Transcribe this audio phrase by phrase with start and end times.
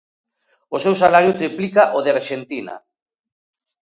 [0.75, 2.75] O seu salario triplica o de Arxentina.